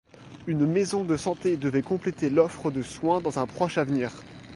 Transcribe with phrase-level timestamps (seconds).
[0.47, 4.09] Une maison de santé devait compléter l'offre de soins dans un proche avenir.